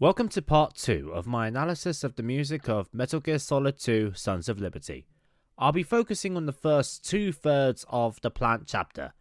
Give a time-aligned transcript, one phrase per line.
[0.00, 4.12] Welcome to part 2 of my analysis of the music of Metal Gear Solid 2
[4.14, 5.08] Sons of Liberty.
[5.58, 9.12] I'll be focusing on the first two thirds of the plant chapter.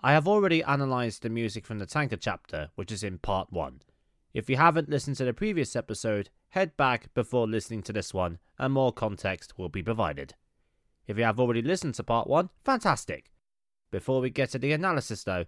[0.00, 3.82] I have already analysed the music from the tanker chapter, which is in part 1.
[4.32, 8.38] If you haven't listened to the previous episode, head back before listening to this one,
[8.58, 10.32] and more context will be provided.
[11.06, 13.30] If you have already listened to part 1, fantastic!
[13.90, 15.44] Before we get to the analysis though,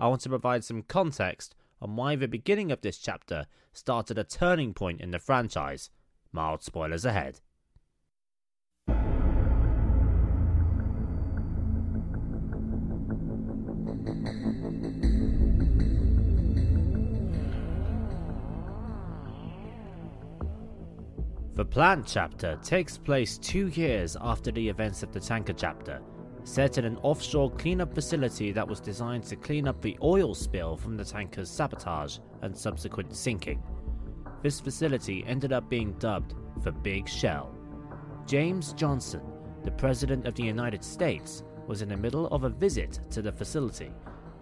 [0.00, 4.24] I want to provide some context on why the beginning of this chapter started a
[4.24, 5.90] turning point in the franchise.
[6.32, 7.40] Mild spoilers ahead.
[21.56, 26.02] The plant chapter takes place two years after the events of the tanker chapter,
[26.46, 30.76] set in an offshore cleanup facility that was designed to clean up the oil spill
[30.76, 33.60] from the tanker's sabotage and subsequent sinking.
[34.42, 37.52] This facility ended up being dubbed the Big Shell.
[38.26, 39.22] James Johnson,
[39.64, 43.32] the President of the United States, was in the middle of a visit to the
[43.32, 43.90] facility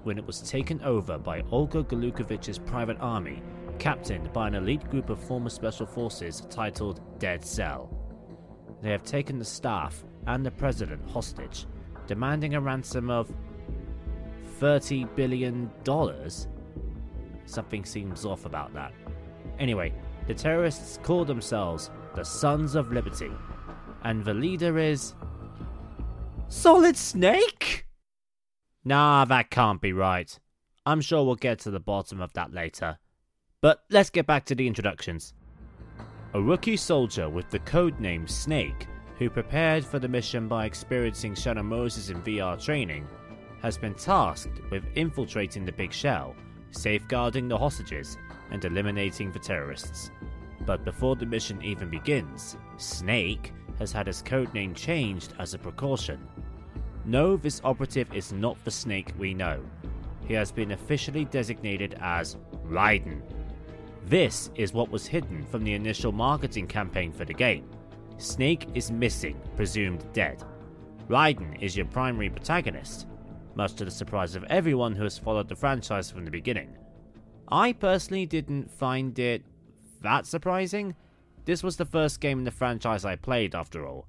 [0.03, 3.43] when it was taken over by Olga Gurlukovich's private army,
[3.79, 7.89] captained by an elite group of former special forces titled Dead Cell.
[8.83, 11.67] They have taken the staff and the president hostage
[12.07, 13.33] demanding a ransom of
[14.61, 15.71] $30 billion?
[17.47, 18.93] Something seems off about that.
[19.59, 19.93] Anyway,
[20.27, 23.31] the terrorists call themselves the Sons of Liberty,
[24.03, 25.15] and the leader is.
[26.49, 27.87] Solid Snake?
[28.85, 30.39] Nah, that can't be right.
[30.87, 32.99] I'm sure we'll get to the bottom of that later.
[33.61, 35.33] But let's get back to the introductions.
[36.35, 38.87] A rookie soldier with the code name Snake
[39.19, 43.07] who prepared for the mission by experiencing Shadow Moses in VR training,
[43.63, 46.35] has been tasked with infiltrating the Big Shell,
[46.71, 48.19] safeguarding the hostages,
[48.51, 50.11] and eliminating the terrorists.
[50.67, 56.27] But before the mission even begins, Snake has had his codename changed as a precaution.
[57.05, 59.61] No, this operative is not the Snake we know.
[60.27, 63.21] He has been officially designated as Raiden.
[64.07, 67.69] This is what was hidden from the initial marketing campaign for the game.
[68.19, 70.43] Snake is missing, presumed dead.
[71.09, 73.07] Raiden is your primary protagonist,
[73.55, 76.77] much to the surprise of everyone who has followed the franchise from the beginning.
[77.49, 79.45] I personally didn't find it
[80.03, 80.95] that surprising.
[81.45, 84.07] This was the first game in the franchise I played, after all.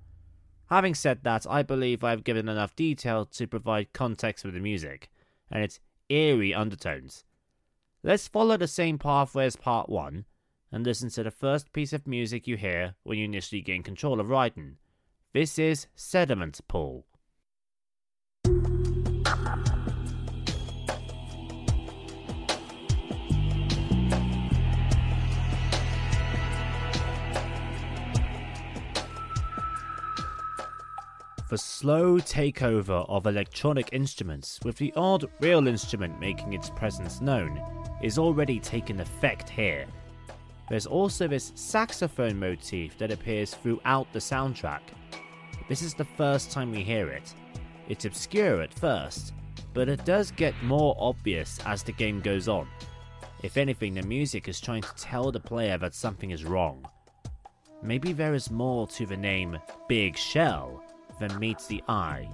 [0.70, 4.60] Having said that, I believe I have given enough detail to provide context with the
[4.60, 5.10] music,
[5.52, 5.80] and its
[6.10, 7.24] eerie undertones.
[8.04, 10.26] Let's follow the same pathway as part 1,
[10.72, 14.20] and listen to the first piece of music you hear when you initially gain control
[14.20, 14.76] of Raiden.
[15.34, 17.06] This is Sediment Pool.
[31.56, 37.62] the slow takeover of electronic instruments, with the odd real instrument making its presence known,
[38.04, 39.86] is already taking effect here.
[40.70, 44.82] There's also this saxophone motif that appears throughout the soundtrack.
[45.70, 47.34] This is the first time we hear it.
[47.88, 49.34] It's obscure at first,
[49.74, 52.68] but it does get more obvious as the game goes on.
[53.44, 56.84] If anything, the music is trying to tell the player that something is wrong.
[57.84, 60.84] Maybe there is more to the name Big Shell
[61.20, 62.28] than meets the eye.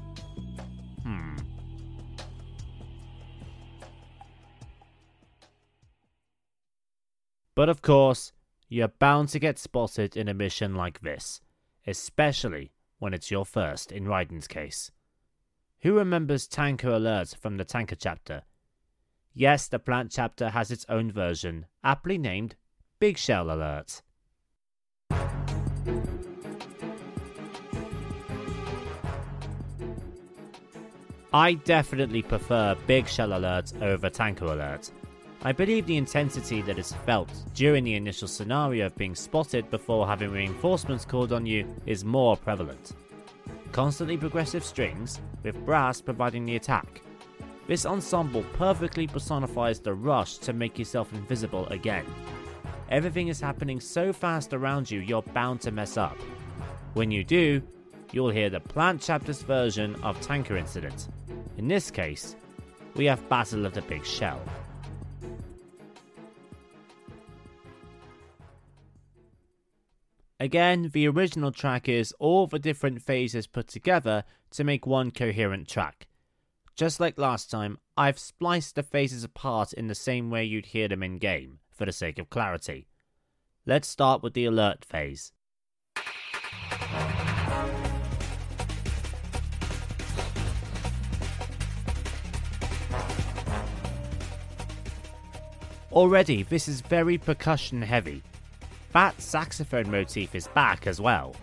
[7.56, 8.32] But of course,
[8.70, 11.42] you're bound to get spotted in a mission like this,
[11.86, 14.92] especially when it's your first in Raiden's case.
[15.82, 18.44] Who remembers Tanker Alert from the Tanker chapter?
[19.34, 22.56] Yes, the plant chapter has its own version, aptly named
[23.00, 24.02] Big Shell Alert.
[31.34, 34.92] I definitely prefer Big Shell Alert over Tanker Alert.
[35.44, 40.06] I believe the intensity that is felt during the initial scenario of being spotted before
[40.06, 42.92] having reinforcements called on you is more prevalent.
[43.72, 47.02] Constantly progressive strings, with brass providing the attack.
[47.66, 52.06] This ensemble perfectly personifies the rush to make yourself invisible again.
[52.90, 56.18] Everything is happening so fast around you, you're bound to mess up.
[56.94, 57.64] When you do,
[58.12, 61.08] you'll hear the Plant Chapter's version of Tanker Incident.
[61.58, 62.36] In this case,
[62.96, 64.40] we have Battle of the Big Shell.
[70.42, 75.68] Again, the original track is all the different phases put together to make one coherent
[75.68, 76.08] track.
[76.76, 80.88] Just like last time, I've spliced the phases apart in the same way you'd hear
[80.88, 82.88] them in game, for the sake of clarity.
[83.68, 85.32] Let's start with the alert phase.
[95.92, 98.24] Already, this is very percussion heavy.
[98.94, 101.36] That saxophone motif is back as well.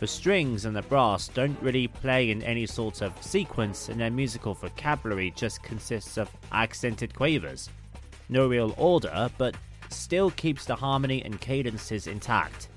[0.00, 4.10] The strings and the brass don't really play in any sort of sequence, and their
[4.10, 7.68] musical vocabulary just consists of accented quavers.
[8.28, 9.56] No real order, but
[9.90, 12.68] still keeps the harmony and cadences intact.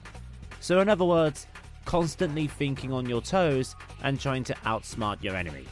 [0.59, 1.47] So, in other words,
[1.85, 5.65] constantly thinking on your toes and trying to outsmart your enemy,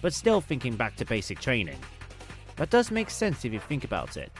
[0.00, 1.78] but still thinking back to basic training.
[2.56, 4.30] That does make sense if you think about it.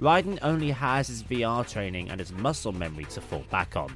[0.00, 3.94] Raiden only has his VR training and his muscle memory to fall back on.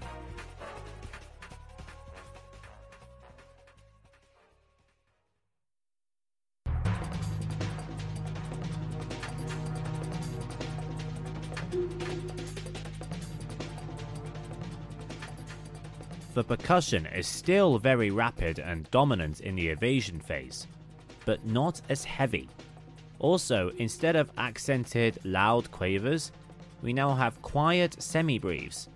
[16.34, 20.68] The percussion is still very rapid and dominant in the evasion phase,
[21.24, 22.48] but not as heavy.
[23.20, 26.32] Also, instead of accented loud quavers,
[26.82, 28.88] we now have quiet semibreves.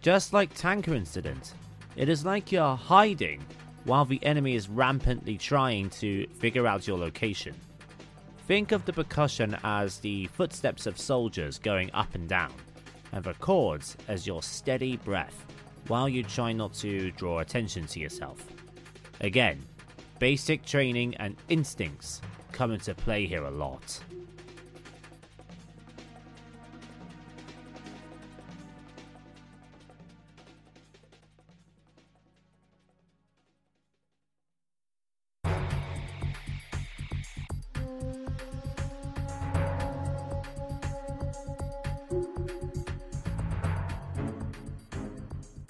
[0.00, 1.52] Just like Tanker Incident,
[1.96, 3.44] it is like you're hiding
[3.84, 7.54] while the enemy is rampantly trying to figure out your location.
[8.46, 12.52] Think of the percussion as the footsteps of soldiers going up and down,
[13.12, 15.44] and the chords as your steady breath
[15.88, 18.46] while you try not to draw attention to yourself.
[19.20, 19.60] Again,
[20.18, 22.22] basic training and instincts
[22.60, 23.98] come into play here a lot.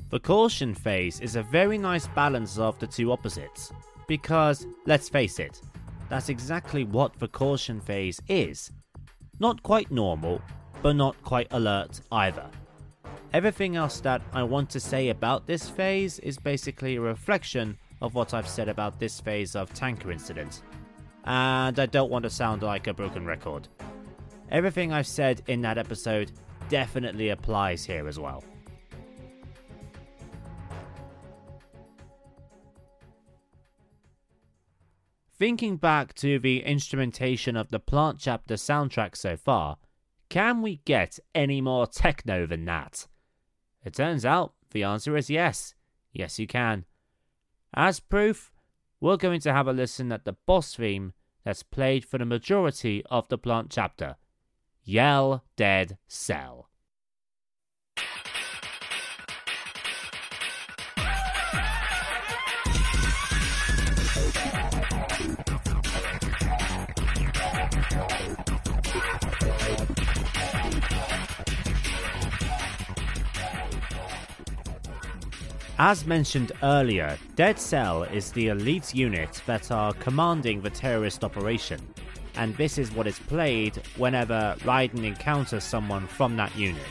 [0.08, 3.72] The caution phase is a very nice balance of the two opposites,
[4.08, 5.60] because, let's face it,
[6.10, 8.72] that's exactly what the caution phase is.
[9.38, 10.42] Not quite normal,
[10.82, 12.46] but not quite alert either.
[13.32, 18.14] Everything else that I want to say about this phase is basically a reflection of
[18.14, 20.62] what I've said about this phase of Tanker Incident.
[21.24, 23.68] And I don't want to sound like a broken record.
[24.50, 26.32] Everything I've said in that episode
[26.68, 28.42] definitely applies here as well.
[35.40, 39.78] Thinking back to the instrumentation of the Plant Chapter soundtrack so far,
[40.28, 43.06] can we get any more techno than that?
[43.82, 45.74] It turns out the answer is yes.
[46.12, 46.84] Yes, you can.
[47.72, 48.52] As proof,
[49.00, 53.02] we're going to have a listen at the boss theme that's played for the majority
[53.06, 54.16] of the Plant Chapter
[54.84, 56.68] Yell Dead Cell.
[75.82, 81.80] As mentioned earlier, Dead Cell is the elite unit that are commanding the terrorist operation,
[82.36, 86.82] and this is what is played whenever Raiden encounters someone from that unit.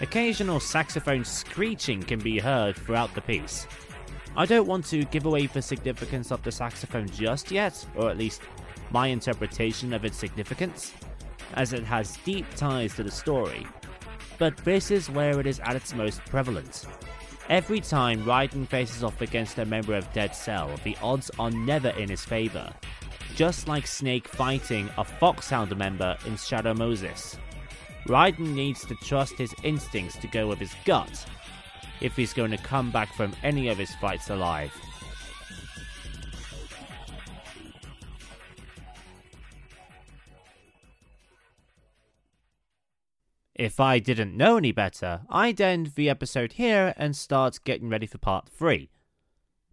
[0.00, 3.66] Occasional saxophone screeching can be heard throughout the piece.
[4.38, 8.18] I don't want to give away the significance of the saxophone just yet, or at
[8.18, 8.42] least
[8.90, 10.92] my interpretation of its significance,
[11.54, 13.66] as it has deep ties to the story,
[14.38, 16.84] but this is where it is at its most prevalent.
[17.48, 21.90] Every time Raiden faces off against a member of Dead Cell, the odds are never
[21.90, 22.70] in his favor.
[23.36, 27.38] Just like Snake fighting a Foxhound member in Shadow Moses.
[28.06, 31.24] Raiden needs to trust his instincts to go with his gut
[32.00, 34.72] if he's going to come back from any of his fights alive.
[43.54, 48.06] If I didn't know any better, I'd end the episode here and start getting ready
[48.06, 48.90] for part 3.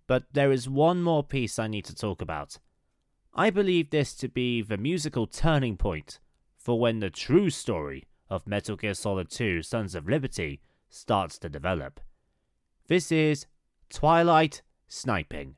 [0.08, 2.60] But there is one more piece I need to talk about.
[3.34, 6.20] I believe this to be the musical turning point
[6.56, 11.50] for when the true story of Metal Gear Solid 2 Sons of Liberty starts to
[11.50, 12.00] develop.
[12.94, 13.48] This is
[13.90, 15.56] Twilight Sniping.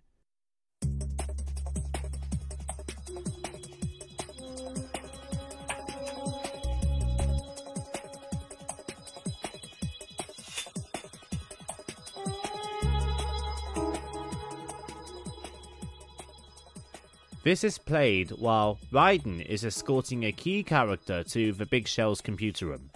[17.43, 22.67] This is played while Raiden is escorting a key character to the Big Shell's computer
[22.67, 22.91] room.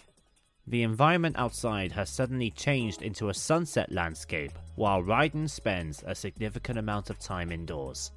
[0.69, 6.77] The environment outside has suddenly changed into a sunset landscape while Raiden spends a significant
[6.77, 8.11] amount of time indoors.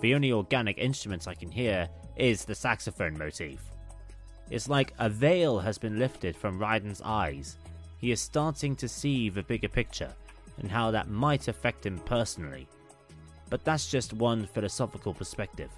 [0.00, 3.60] The only organic instruments I can hear is the saxophone motif.
[4.50, 7.56] It's like a veil has been lifted from Raiden's eyes.
[7.98, 10.12] He is starting to see the bigger picture
[10.58, 12.66] and how that might affect him personally.
[13.48, 15.70] But that's just one philosophical perspective.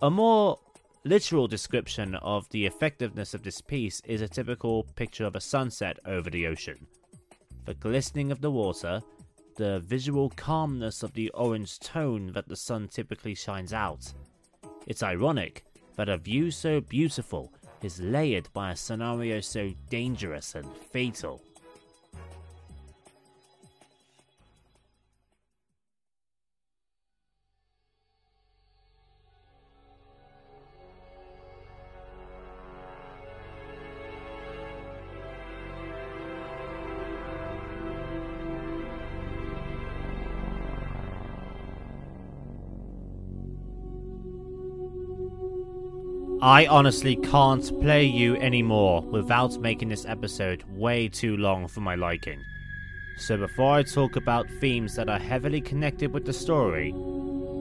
[0.00, 0.60] A more
[1.04, 5.98] literal description of the effectiveness of this piece is a typical picture of a sunset
[6.06, 6.86] over the ocean.
[7.64, 9.02] The glistening of the water,
[9.56, 14.12] the visual calmness of the orange tone that the sun typically shines out.
[14.86, 15.64] It's ironic
[15.96, 21.42] that a view so beautiful is layered by a scenario so dangerous and fatal.
[46.42, 51.94] I honestly can't play you anymore without making this episode way too long for my
[51.94, 52.44] liking.
[53.16, 56.92] So before I talk about themes that are heavily connected with the story,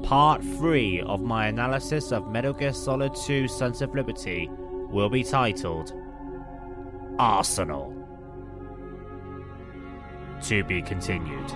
[0.01, 5.23] part 3 of my analysis of Metal Gear Solid 2 Sons of Liberty will be
[5.23, 5.93] titled
[7.19, 7.93] Arsenal.
[10.41, 11.51] To be continued.